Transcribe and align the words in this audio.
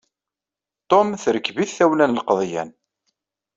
Tum 0.89 1.09
terkeb-it 1.23 1.71
tawla 1.77 2.05
n 2.07 2.15
lqeḍyan. 2.17 2.69